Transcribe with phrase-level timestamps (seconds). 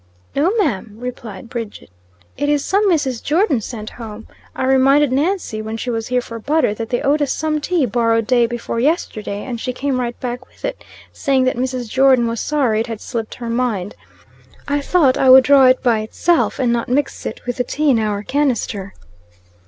[0.35, 1.91] "No, ma'am," replied Bridget.
[2.35, 3.23] "It is some Mrs.
[3.23, 4.27] Jordon sent home.
[4.55, 7.85] I reminded Nancy, when she was here for butter, that they owed us some tea,
[7.85, 10.83] borrowed day before yesterday, and she came right back with it,
[11.13, 11.87] saying that Mrs.
[11.87, 13.93] Jordon was sorry it had slipped her mind.
[14.67, 17.91] I thought I would draw it by itself, and not mix it with the tea
[17.91, 18.95] in our canister."